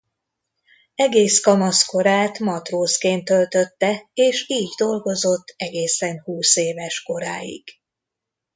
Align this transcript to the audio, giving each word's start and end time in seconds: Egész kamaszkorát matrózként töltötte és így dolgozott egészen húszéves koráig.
Egész 0.95 1.39
kamaszkorát 1.39 2.39
matrózként 2.39 3.25
töltötte 3.25 4.09
és 4.13 4.45
így 4.49 4.69
dolgozott 4.77 5.53
egészen 5.57 6.19
húszéves 6.21 7.01
koráig. 7.03 7.63